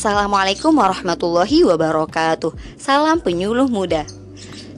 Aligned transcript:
Assalamualaikum 0.00 0.80
warahmatullahi 0.80 1.60
wabarakatuh. 1.60 2.56
Salam 2.80 3.20
penyuluh 3.20 3.68
muda. 3.68 4.08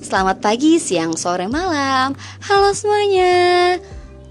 Selamat 0.02 0.42
pagi, 0.42 0.82
siang, 0.82 1.14
sore, 1.14 1.46
malam. 1.46 2.18
Halo 2.42 2.74
semuanya. 2.74 3.78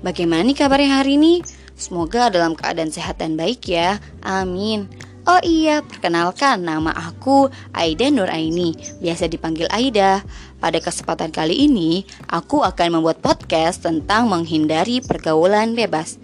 Bagaimana 0.04 0.44
nih 0.44 0.52
kabarnya 0.52 1.00
hari 1.00 1.16
ini? 1.16 1.48
Semoga 1.80 2.28
dalam 2.28 2.60
keadaan 2.60 2.92
sehat 2.92 3.24
dan 3.24 3.40
baik 3.40 3.72
ya. 3.72 4.04
Amin. 4.20 4.92
Oh 5.24 5.40
iya, 5.40 5.80
perkenalkan 5.80 6.60
nama 6.68 6.92
aku 6.92 7.48
Aida 7.72 8.12
Nuraini, 8.12 8.76
biasa 9.00 9.32
dipanggil 9.32 9.72
Aida. 9.72 10.28
Pada 10.60 10.84
kesempatan 10.84 11.32
kali 11.32 11.72
ini, 11.72 12.04
aku 12.28 12.68
akan 12.68 13.00
membuat 13.00 13.24
podcast 13.24 13.88
tentang 13.88 14.28
menghindari 14.28 15.00
pergaulan 15.00 15.72
bebas. 15.72 16.20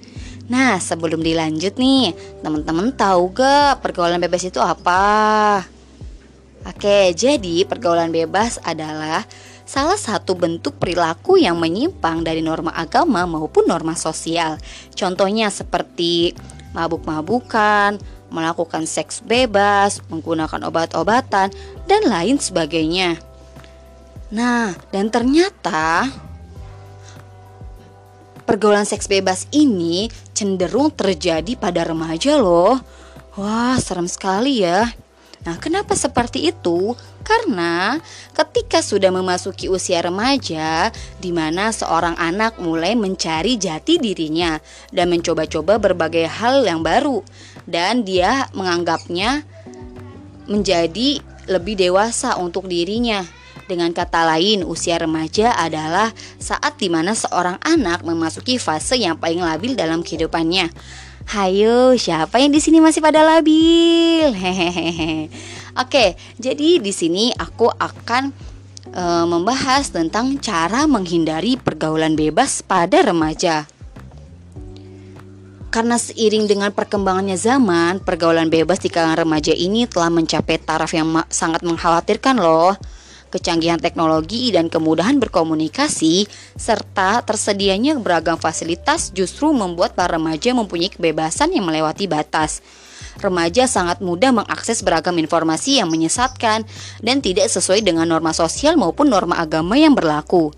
Nah, 0.47 0.79
sebelum 0.79 1.19
dilanjut 1.19 1.75
nih, 1.75 2.15
teman-teman 2.39 2.95
tahu 2.95 3.35
gak 3.35 3.83
pergaulan 3.83 4.19
bebas 4.23 4.47
itu 4.47 4.63
apa? 4.63 5.59
Oke, 6.63 7.11
jadi 7.11 7.67
pergaulan 7.67 8.11
bebas 8.11 8.59
adalah 8.63 9.27
salah 9.67 9.99
satu 9.99 10.39
bentuk 10.39 10.79
perilaku 10.79 11.35
yang 11.35 11.59
menyimpang 11.59 12.23
dari 12.23 12.39
norma 12.39 12.71
agama 12.71 13.27
maupun 13.27 13.67
norma 13.67 13.95
sosial. 13.99 14.55
Contohnya 14.95 15.51
seperti 15.51 16.31
mabuk-mabukan, 16.71 17.99
melakukan 18.31 18.87
seks 18.87 19.19
bebas, 19.23 19.99
menggunakan 20.07 20.63
obat-obatan, 20.67 21.51
dan 21.87 22.01
lain 22.07 22.39
sebagainya. 22.39 23.19
Nah, 24.31 24.75
dan 24.91 25.07
ternyata 25.07 26.07
pergaulan 28.47 28.87
seks 28.87 29.11
bebas 29.11 29.51
ini 29.51 30.07
cenderung 30.31 30.95
terjadi 30.95 31.59
pada 31.59 31.83
remaja 31.83 32.39
loh. 32.39 32.79
Wah, 33.35 33.75
serem 33.77 34.07
sekali 34.07 34.63
ya. 34.63 34.87
Nah, 35.45 35.55
kenapa 35.61 35.93
seperti 35.93 36.49
itu? 36.49 36.97
Karena 37.21 37.99
ketika 38.31 38.79
sudah 38.79 39.11
memasuki 39.11 39.67
usia 39.67 39.99
remaja, 40.01 40.89
di 41.19 41.29
mana 41.35 41.75
seorang 41.75 42.15
anak 42.15 42.57
mulai 42.57 42.95
mencari 42.95 43.59
jati 43.59 43.99
dirinya 43.99 44.57
dan 44.89 45.11
mencoba-coba 45.11 45.77
berbagai 45.77 46.25
hal 46.25 46.63
yang 46.63 46.81
baru, 46.81 47.21
dan 47.67 48.07
dia 48.07 48.47
menganggapnya 48.55 49.43
menjadi 50.47 51.19
lebih 51.47 51.75
dewasa 51.79 52.35
untuk 52.39 52.67
dirinya. 52.67 53.23
Dengan 53.67 53.91
kata 53.91 54.23
lain, 54.23 54.63
usia 54.63 54.95
remaja 54.95 55.51
adalah 55.51 56.15
saat 56.39 56.79
di 56.79 56.87
mana 56.87 57.11
seorang 57.11 57.59
anak 57.59 57.99
memasuki 58.07 58.55
fase 58.55 58.95
yang 58.95 59.19
paling 59.19 59.43
labil 59.43 59.75
dalam 59.75 60.07
kehidupannya. 60.07 60.71
Hayo, 61.35 61.91
siapa 61.99 62.39
yang 62.39 62.55
di 62.55 62.63
sini 62.63 62.79
masih 62.79 63.03
pada 63.03 63.27
labil? 63.27 64.31
Hehehe. 64.39 65.27
Oke, 65.75 66.15
jadi 66.39 66.79
di 66.79 66.95
sini 66.95 67.35
aku 67.35 67.67
akan 67.67 68.31
e, 68.87 69.03
membahas 69.27 69.91
tentang 69.91 70.39
cara 70.39 70.87
menghindari 70.87 71.59
pergaulan 71.59 72.15
bebas 72.15 72.63
pada 72.63 73.03
remaja. 73.03 73.67
Karena 75.67 75.99
seiring 75.99 76.47
dengan 76.47 76.71
perkembangannya 76.71 77.35
zaman, 77.35 77.99
pergaulan 77.99 78.47
bebas 78.47 78.79
di 78.79 78.87
kalangan 78.87 79.27
remaja 79.27 79.51
ini 79.51 79.83
telah 79.91 80.07
mencapai 80.07 80.55
taraf 80.63 80.95
yang 80.95 81.11
sangat 81.27 81.67
mengkhawatirkan 81.67 82.39
loh 82.39 82.79
kecanggihan 83.29 83.79
teknologi 83.79 84.49
dan 84.51 84.71
kemudahan 84.71 85.19
berkomunikasi, 85.19 86.27
serta 86.55 87.23
tersedianya 87.23 87.99
beragam 87.99 88.39
fasilitas 88.39 89.11
justru 89.11 89.51
membuat 89.51 89.93
para 89.93 90.15
remaja 90.15 90.55
mempunyai 90.55 90.91
kebebasan 90.91 91.51
yang 91.55 91.67
melewati 91.67 92.07
batas. 92.07 92.63
Remaja 93.17 93.65
sangat 93.65 93.97
mudah 93.97 94.29
mengakses 94.29 94.85
beragam 94.85 95.17
informasi 95.17 95.81
yang 95.81 95.89
menyesatkan 95.89 96.65
dan 97.01 97.17
tidak 97.17 97.49
sesuai 97.49 97.81
dengan 97.81 98.05
norma 98.05 98.29
sosial 98.29 98.77
maupun 98.77 99.09
norma 99.09 99.41
agama 99.41 99.73
yang 99.73 99.97
berlaku, 99.97 100.53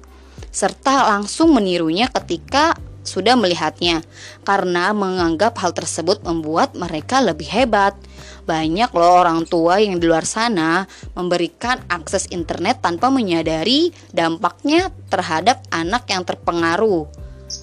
serta 0.51 1.15
langsung 1.15 1.55
menirunya 1.55 2.11
ketika 2.11 2.75
sudah 3.09 3.33
melihatnya, 3.33 4.05
karena 4.45 4.93
menganggap 4.93 5.57
hal 5.57 5.73
tersebut 5.73 6.21
membuat 6.21 6.77
mereka 6.77 7.17
lebih 7.25 7.49
hebat. 7.49 7.97
Banyak 8.45 8.93
loh 8.93 9.25
orang 9.25 9.49
tua 9.49 9.81
yang 9.81 9.97
di 9.97 10.05
luar 10.05 10.29
sana 10.29 10.85
memberikan 11.17 11.81
akses 11.89 12.29
internet 12.29 12.85
tanpa 12.85 13.09
menyadari 13.09 13.89
dampaknya 14.13 14.93
terhadap 15.09 15.65
anak 15.73 16.05
yang 16.13 16.21
terpengaruh 16.21 17.09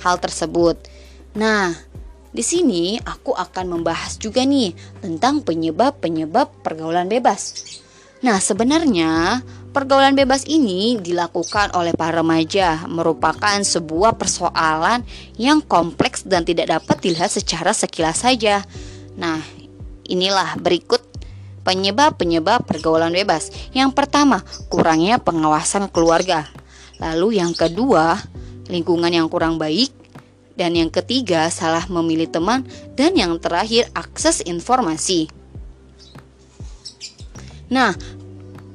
hal 0.03 0.19
tersebut. 0.19 0.83
Nah, 1.39 1.75
di 2.35 2.45
sini 2.45 2.99
aku 3.01 3.33
akan 3.33 3.79
membahas 3.79 4.19
juga 4.19 4.45
nih 4.45 4.75
tentang 5.01 5.41
penyebab-penyebab 5.47 6.61
pergaulan 6.61 7.07
bebas. 7.07 7.55
Nah, 8.25 8.41
sebenarnya 8.41 9.41
pergaulan 9.77 10.17
bebas 10.17 10.49
ini 10.49 10.97
dilakukan 10.97 11.77
oleh 11.77 11.93
para 11.93 12.25
remaja 12.25 12.89
merupakan 12.89 13.61
sebuah 13.61 14.17
persoalan 14.17 15.05
yang 15.37 15.61
kompleks 15.61 16.25
dan 16.25 16.49
tidak 16.49 16.73
dapat 16.73 16.97
dilihat 17.05 17.29
secara 17.29 17.77
sekilas 17.77 18.25
saja. 18.25 18.65
Nah, 19.21 19.45
Inilah 20.07 20.55
berikut 20.63 21.03
penyebab-penyebab 21.67 22.63
pergaulan 22.63 23.11
bebas. 23.11 23.51
Yang 23.75 23.99
pertama, 23.99 24.47
kurangnya 24.71 25.19
pengawasan 25.19 25.91
keluarga. 25.91 26.47
Lalu 27.03 27.43
yang 27.43 27.51
kedua, 27.53 28.15
lingkungan 28.71 29.11
yang 29.11 29.27
kurang 29.27 29.59
baik. 29.59 29.91
Dan 30.57 30.79
yang 30.79 30.89
ketiga, 30.89 31.51
salah 31.51 31.85
memilih 31.91 32.31
teman. 32.31 32.63
Dan 32.95 33.19
yang 33.19 33.35
terakhir, 33.43 33.91
akses 33.93 34.47
informasi. 34.47 35.27
Nah, 37.67 37.99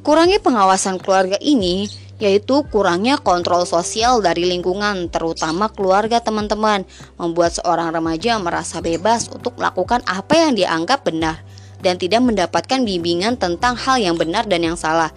kurangnya 0.02 0.42
pengawasan 0.42 0.98
keluarga 1.02 1.38
ini 1.42 1.90
yaitu 2.22 2.62
kurangnya 2.70 3.18
kontrol 3.18 3.66
sosial 3.66 4.22
dari 4.22 4.46
lingkungan, 4.46 5.10
terutama 5.10 5.74
keluarga 5.74 6.22
teman-teman, 6.22 6.86
membuat 7.18 7.58
seorang 7.58 7.90
remaja 7.90 8.38
merasa 8.38 8.78
bebas 8.78 9.26
untuk 9.34 9.58
melakukan 9.58 10.06
apa 10.06 10.38
yang 10.38 10.54
dianggap 10.54 11.02
benar 11.02 11.42
dan 11.82 11.98
tidak 11.98 12.22
mendapatkan 12.22 12.86
bimbingan 12.86 13.42
tentang 13.42 13.74
hal 13.74 13.98
yang 13.98 14.14
benar 14.14 14.46
dan 14.46 14.62
yang 14.62 14.78
salah. 14.78 15.10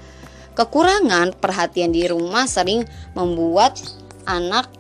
Kekurangan 0.56 1.37
perhatian 1.37 1.93
di 1.93 2.09
rumah 2.09 2.49
sering 2.49 2.89
membuat 3.12 3.77
anak 4.25 4.72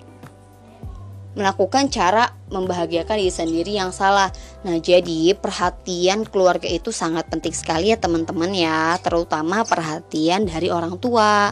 melakukan 1.34 1.90
cara 1.90 2.30
membahagiakan 2.50 3.18
diri 3.18 3.34
sendiri 3.34 3.72
yang 3.74 3.90
salah. 3.90 4.30
Nah, 4.62 4.78
jadi 4.78 5.34
perhatian 5.34 6.26
keluarga 6.26 6.70
itu 6.70 6.94
sangat 6.94 7.26
penting 7.26 7.54
sekali 7.54 7.90
ya 7.90 7.98
teman-teman 7.98 8.50
ya, 8.54 8.96
terutama 9.02 9.66
perhatian 9.66 10.46
dari 10.46 10.70
orang 10.70 10.98
tua. 10.98 11.50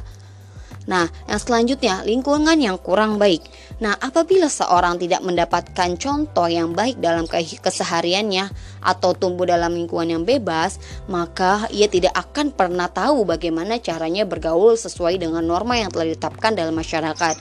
Nah, 0.93 1.09
yang 1.25 1.41
selanjutnya, 1.41 2.05
lingkungan 2.05 2.61
yang 2.61 2.77
kurang 2.77 3.17
baik. 3.17 3.41
Nah, 3.81 3.97
apabila 3.97 4.53
seorang 4.53 5.01
tidak 5.01 5.25
mendapatkan 5.25 5.97
contoh 5.97 6.45
yang 6.45 6.77
baik 6.77 7.01
dalam 7.01 7.25
kesehariannya 7.33 8.53
atau 8.85 9.17
tumbuh 9.17 9.49
dalam 9.49 9.73
lingkungan 9.73 10.21
yang 10.21 10.25
bebas, 10.29 10.77
maka 11.09 11.65
ia 11.73 11.89
tidak 11.89 12.13
akan 12.13 12.53
pernah 12.53 12.93
tahu 12.93 13.25
bagaimana 13.25 13.81
caranya 13.81 14.29
bergaul 14.29 14.77
sesuai 14.77 15.17
dengan 15.17 15.41
norma 15.41 15.81
yang 15.81 15.89
telah 15.89 16.13
ditetapkan 16.13 16.53
dalam 16.53 16.77
masyarakat. 16.77 17.41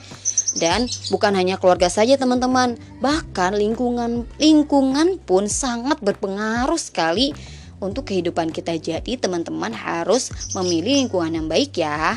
Dan 0.56 0.88
bukan 1.12 1.36
hanya 1.36 1.60
keluarga 1.60 1.92
saja 1.92 2.16
teman-teman, 2.16 2.80
bahkan 3.04 3.52
lingkungan 3.52 4.24
lingkungan 4.40 5.20
pun 5.28 5.44
sangat 5.44 6.00
berpengaruh 6.00 6.80
sekali 6.80 7.36
untuk 7.84 8.08
kehidupan 8.08 8.48
kita. 8.48 8.80
Jadi 8.80 9.20
teman-teman 9.20 9.76
harus 9.76 10.32
memilih 10.56 11.04
lingkungan 11.04 11.36
yang 11.36 11.48
baik 11.52 11.76
ya. 11.76 12.16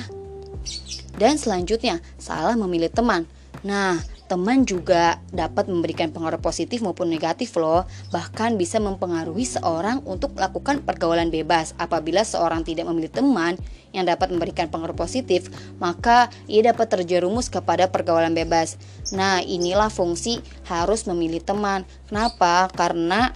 Dan 1.15 1.39
selanjutnya, 1.39 2.03
salah 2.19 2.59
memilih 2.59 2.91
teman. 2.91 3.23
Nah, 3.63 3.97
teman 4.25 4.65
juga 4.65 5.21
dapat 5.29 5.69
memberikan 5.69 6.09
pengaruh 6.09 6.41
positif 6.41 6.81
maupun 6.81 7.07
negatif 7.07 7.56
loh. 7.56 7.88
Bahkan 8.12 8.59
bisa 8.59 8.81
mempengaruhi 8.81 9.45
seorang 9.45 10.03
untuk 10.03 10.35
melakukan 10.35 10.83
pergaulan 10.83 11.31
bebas. 11.31 11.77
Apabila 11.79 12.25
seorang 12.25 12.65
tidak 12.65 12.89
memilih 12.89 13.13
teman 13.13 13.56
yang 13.95 14.03
dapat 14.03 14.27
memberikan 14.33 14.67
pengaruh 14.67 14.97
positif, 14.97 15.47
maka 15.79 16.27
ia 16.51 16.67
dapat 16.67 16.91
terjerumus 16.91 17.47
kepada 17.47 17.88
pergaulan 17.88 18.35
bebas. 18.35 18.75
Nah, 19.15 19.39
inilah 19.39 19.88
fungsi 19.88 20.44
harus 20.68 21.07
memilih 21.07 21.39
teman. 21.39 21.88
Kenapa? 22.11 22.68
Karena 22.75 23.31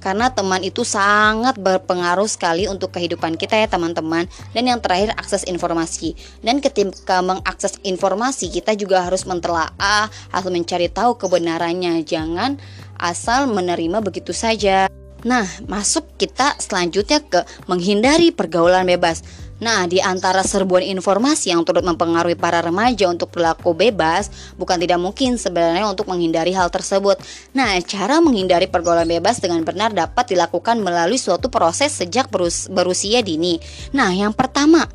karena 0.00 0.32
teman 0.32 0.64
itu 0.64 0.82
sangat 0.82 1.60
berpengaruh 1.60 2.26
sekali 2.26 2.64
untuk 2.66 2.96
kehidupan 2.96 3.36
kita 3.36 3.60
ya 3.60 3.68
teman-teman. 3.68 4.26
Dan 4.56 4.66
yang 4.66 4.80
terakhir 4.80 5.12
akses 5.14 5.44
informasi. 5.44 6.16
Dan 6.40 6.64
ketika 6.64 7.20
mengakses 7.20 7.76
informasi 7.84 8.48
kita 8.48 8.72
juga 8.74 9.04
harus 9.04 9.28
mentelaah 9.28 10.08
harus 10.32 10.50
mencari 10.50 10.88
tahu 10.88 11.20
kebenarannya. 11.20 12.00
Jangan 12.02 12.56
asal 12.96 13.46
menerima 13.52 14.00
begitu 14.00 14.32
saja. 14.32 14.88
Nah 15.20 15.44
masuk 15.68 16.16
kita 16.16 16.56
selanjutnya 16.56 17.20
ke 17.20 17.44
menghindari 17.68 18.32
pergaulan 18.32 18.88
bebas 18.88 19.20
Nah, 19.60 19.84
di 19.84 20.00
antara 20.00 20.40
serbuan 20.40 20.80
informasi 20.80 21.52
yang 21.52 21.68
turut 21.68 21.84
mempengaruhi 21.84 22.32
para 22.32 22.64
remaja 22.64 23.12
untuk 23.12 23.28
berlaku 23.28 23.76
bebas, 23.76 24.32
bukan 24.56 24.80
tidak 24.80 24.96
mungkin 24.96 25.36
sebenarnya 25.36 25.84
untuk 25.84 26.08
menghindari 26.08 26.56
hal 26.56 26.72
tersebut. 26.72 27.20
Nah, 27.52 27.76
cara 27.84 28.24
menghindari 28.24 28.72
pergaulan 28.72 29.04
bebas 29.04 29.36
dengan 29.36 29.60
benar 29.60 29.92
dapat 29.92 30.32
dilakukan 30.32 30.80
melalui 30.80 31.20
suatu 31.20 31.52
proses 31.52 31.92
sejak 31.92 32.32
berus 32.32 32.72
berusia 32.72 33.20
dini. 33.20 33.60
Nah, 33.92 34.08
yang 34.16 34.32
pertama, 34.32 34.88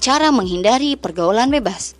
cara 0.00 0.32
menghindari 0.32 0.96
pergaulan 0.96 1.52
bebas. 1.52 1.92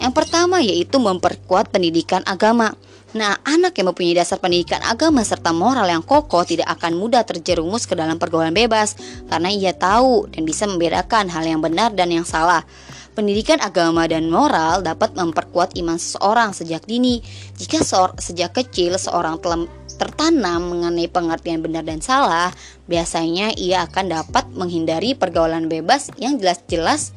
Yang 0.00 0.12
pertama 0.16 0.58
yaitu 0.64 0.98
memperkuat 0.98 1.70
pendidikan 1.70 2.26
agama. 2.26 2.74
Nah, 3.10 3.42
anak 3.42 3.74
yang 3.74 3.90
mempunyai 3.90 4.22
dasar 4.22 4.38
pendidikan 4.38 4.78
agama 4.86 5.26
serta 5.26 5.50
moral 5.50 5.90
yang 5.90 6.06
kokoh 6.06 6.46
tidak 6.46 6.70
akan 6.78 6.94
mudah 6.94 7.26
terjerumus 7.26 7.82
ke 7.82 7.98
dalam 7.98 8.22
pergaulan 8.22 8.54
bebas 8.54 8.94
karena 9.26 9.50
ia 9.50 9.74
tahu 9.74 10.30
dan 10.30 10.46
bisa 10.46 10.70
membedakan 10.70 11.26
hal 11.26 11.42
yang 11.42 11.58
benar 11.58 11.90
dan 11.90 12.14
yang 12.14 12.22
salah. 12.22 12.62
Pendidikan 13.10 13.58
agama 13.58 14.06
dan 14.06 14.30
moral 14.30 14.86
dapat 14.86 15.18
memperkuat 15.18 15.74
iman 15.82 15.98
seseorang 15.98 16.54
sejak 16.54 16.86
dini. 16.86 17.18
Jika 17.58 17.82
sejak 18.22 18.54
kecil 18.54 18.94
seorang 18.94 19.42
telah 19.42 19.66
tertanam 19.98 20.70
mengenai 20.70 21.10
pengertian 21.10 21.66
benar 21.66 21.82
dan 21.82 21.98
salah, 21.98 22.54
biasanya 22.86 23.50
ia 23.58 23.90
akan 23.90 24.06
dapat 24.22 24.46
menghindari 24.54 25.18
pergaulan 25.18 25.66
bebas 25.66 26.14
yang 26.22 26.38
jelas-jelas 26.38 27.10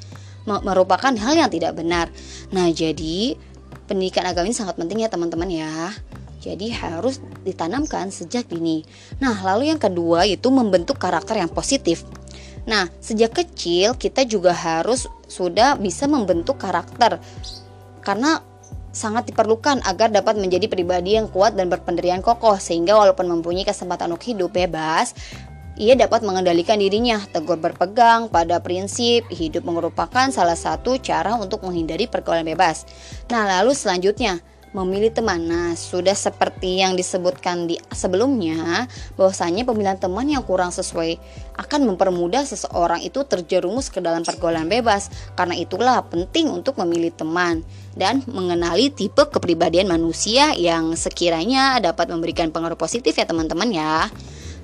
merupakan 0.44 1.13
hal 1.13 1.38
yang 1.38 1.54
tidak 1.54 1.78
benar. 1.78 2.10
Nah, 2.50 2.68
jadi 2.74 3.38
pendidikan 3.94 4.25
agama 4.25 4.50
ini 4.50 4.57
sangat 4.57 4.75
penting 4.81 5.06
ya 5.06 5.10
teman-teman 5.13 5.45
ya. 5.54 5.94
Jadi 6.42 6.74
harus 6.74 7.24
ditanamkan 7.45 8.10
sejak 8.12 8.50
dini. 8.50 8.84
Nah, 9.22 9.38
lalu 9.45 9.72
yang 9.72 9.80
kedua 9.80 10.25
itu 10.28 10.50
membentuk 10.51 11.00
karakter 11.00 11.40
yang 11.40 11.48
positif. 11.48 12.04
Nah, 12.66 12.90
sejak 13.00 13.31
kecil 13.38 13.95
kita 13.95 14.25
juga 14.25 14.51
harus 14.51 15.07
sudah 15.30 15.80
bisa 15.80 16.10
membentuk 16.10 16.60
karakter 16.60 17.22
karena 18.04 18.44
sangat 18.94 19.31
diperlukan 19.31 19.81
agar 19.88 20.13
dapat 20.13 20.38
menjadi 20.38 20.69
pribadi 20.69 21.18
yang 21.18 21.31
kuat 21.31 21.57
dan 21.57 21.72
berpendirian 21.72 22.22
kokoh 22.22 22.60
sehingga 22.62 22.94
walaupun 22.94 23.25
mempunyai 23.25 23.66
kesempatan 23.66 24.12
untuk 24.12 24.28
hidup 24.28 24.54
bebas, 24.54 25.16
ia 25.74 25.98
dapat 25.98 26.22
mengendalikan 26.22 26.78
dirinya, 26.78 27.18
tegur 27.34 27.58
berpegang 27.58 28.30
pada 28.30 28.62
prinsip 28.62 29.25
hidup 29.34 29.66
merupakan 29.66 30.30
salah 30.30 30.58
satu 30.58 31.02
cara 31.02 31.34
untuk 31.34 31.66
menghindari 31.66 32.06
pergaulan 32.06 32.46
bebas. 32.46 32.86
Nah, 33.34 33.50
lalu 33.50 33.74
selanjutnya, 33.74 34.38
memilih 34.74 35.14
teman. 35.14 35.46
Nah, 35.46 35.78
sudah 35.78 36.18
seperti 36.18 36.81
yang 36.81 36.98
disebutkan 36.98 37.70
di 37.70 37.78
sebelumnya, 37.94 38.90
bahwasanya 39.16 39.64
pemilihan 39.64 40.02
teman 40.02 40.25
yang 40.25 40.42
kurang 40.42 40.74
sesuai 40.74 41.22
akan 41.62 41.94
mempermudah 41.94 42.44
seseorang 42.44 43.06
itu 43.06 43.22
terjerumus 43.24 43.94
ke 43.94 44.02
dalam 44.02 44.25
pergaulan 44.25 44.66
bebas. 44.66 45.14
Karena 45.38 45.54
itulah 45.56 46.02
penting 46.10 46.50
untuk 46.50 46.81
memilih 46.81 47.14
teman 47.14 47.62
dan 47.94 48.25
mengenali 48.25 48.90
tipe 48.90 49.30
kepribadian 49.30 49.86
manusia 49.86 50.58
yang 50.58 50.98
sekiranya 50.98 51.78
dapat 51.78 52.10
memberikan 52.10 52.50
pengaruh 52.50 52.78
positif 52.78 53.14
ya 53.14 53.30
teman-teman 53.30 53.70
ya. 53.70 54.10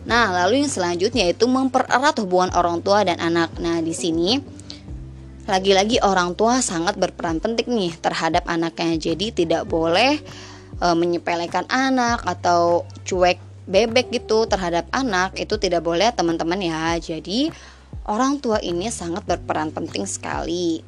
Nah, 0.10 0.34
lalu 0.34 0.66
yang 0.66 0.74
selanjutnya 0.74 1.30
itu 1.30 1.46
mempererat 1.46 2.18
hubungan 2.18 2.50
orang 2.58 2.82
tua 2.82 3.06
dan 3.06 3.22
anak. 3.22 3.54
Nah, 3.62 3.78
di 3.78 3.94
sini 3.94 4.42
lagi-lagi 5.46 6.02
orang 6.02 6.34
tua 6.34 6.66
sangat 6.66 6.98
berperan 6.98 7.38
penting 7.38 7.70
nih 7.70 7.94
terhadap 8.02 8.50
anaknya. 8.50 8.98
Jadi 8.98 9.46
tidak 9.46 9.70
boleh 9.70 10.18
e, 10.82 10.88
menyepelekan 10.98 11.70
anak 11.70 12.26
atau 12.26 12.90
cuek 13.06 13.38
bebek 13.70 14.10
gitu 14.10 14.50
terhadap 14.50 14.90
anak 14.90 15.38
itu 15.38 15.62
tidak 15.62 15.86
boleh 15.86 16.10
teman-teman 16.10 16.58
ya. 16.58 16.98
Jadi 16.98 17.54
orang 18.10 18.42
tua 18.42 18.58
ini 18.66 18.90
sangat 18.90 19.30
berperan 19.30 19.70
penting 19.70 20.10
sekali. 20.10 20.82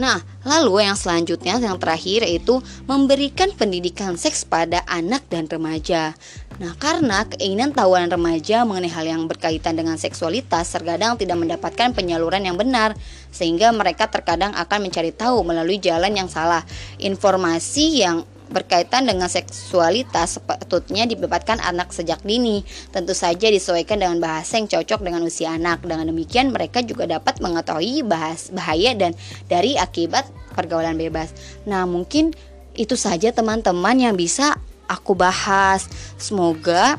Nah, 0.00 0.24
lalu 0.48 0.88
yang 0.88 0.96
selanjutnya 0.96 1.60
yang 1.60 1.76
terakhir 1.76 2.24
yaitu 2.24 2.64
memberikan 2.88 3.52
pendidikan 3.52 4.16
seks 4.16 4.48
pada 4.48 4.80
anak 4.88 5.28
dan 5.28 5.44
remaja. 5.44 6.16
Nah, 6.62 6.78
karena 6.78 7.26
keinginan 7.26 7.74
tahuan 7.74 8.06
remaja 8.06 8.62
mengenai 8.62 8.86
hal 8.86 9.02
yang 9.02 9.26
berkaitan 9.26 9.74
dengan 9.74 9.98
seksualitas 9.98 10.70
terkadang 10.70 11.18
tidak 11.18 11.34
mendapatkan 11.34 11.90
penyaluran 11.90 12.46
yang 12.46 12.54
benar, 12.54 12.94
sehingga 13.34 13.74
mereka 13.74 14.06
terkadang 14.06 14.54
akan 14.54 14.86
mencari 14.86 15.10
tahu 15.10 15.42
melalui 15.42 15.82
jalan 15.82 16.14
yang 16.14 16.30
salah. 16.30 16.62
Informasi 17.02 18.06
yang 18.06 18.22
berkaitan 18.46 19.10
dengan 19.10 19.26
seksualitas 19.26 20.38
sepatutnya 20.38 21.02
dibebaskan 21.10 21.58
anak 21.58 21.90
sejak 21.90 22.22
dini. 22.22 22.62
Tentu 22.94 23.10
saja 23.10 23.50
disesuaikan 23.50 23.98
dengan 23.98 24.22
bahasa 24.22 24.62
yang 24.62 24.70
cocok 24.70 25.02
dengan 25.02 25.26
usia 25.26 25.58
anak. 25.58 25.82
Dengan 25.82 26.14
demikian 26.14 26.54
mereka 26.54 26.78
juga 26.86 27.10
dapat 27.10 27.42
mengetahui 27.42 28.06
bahas 28.06 28.54
bahaya 28.54 28.94
dan 28.94 29.18
dari 29.50 29.74
akibat 29.74 30.30
pergaulan 30.54 30.94
bebas. 30.94 31.34
Nah, 31.66 31.90
mungkin 31.90 32.30
itu 32.78 32.94
saja 32.94 33.34
teman-teman 33.34 33.98
yang 33.98 34.14
bisa 34.14 34.62
aku 34.88 35.14
bahas. 35.14 35.86
Semoga 36.16 36.98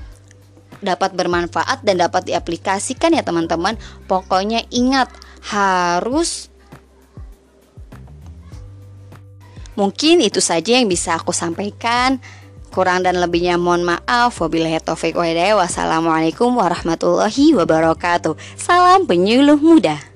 dapat 0.84 1.16
bermanfaat 1.16 1.82
dan 1.88 2.04
dapat 2.04 2.28
diaplikasikan 2.28 3.16
ya 3.16 3.24
teman-teman. 3.24 3.80
Pokoknya 4.06 4.64
ingat 4.70 5.10
harus 5.44 6.54
Mungkin 9.74 10.22
itu 10.22 10.38
saja 10.38 10.78
yang 10.78 10.86
bisa 10.86 11.18
aku 11.18 11.34
sampaikan. 11.34 12.22
Kurang 12.70 13.02
dan 13.02 13.18
lebihnya 13.18 13.58
mohon 13.58 13.82
maaf. 13.82 14.38
Wabillahi 14.38 14.78
taufiq 14.82 15.18
wa 15.18 15.26
Wassalamualaikum 15.26 16.54
warahmatullahi 16.54 17.58
wabarakatuh. 17.58 18.38
Salam 18.54 19.10
penyuluh 19.10 19.58
muda. 19.58 20.13